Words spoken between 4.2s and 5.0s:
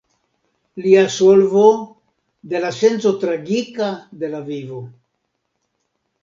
de la vivo".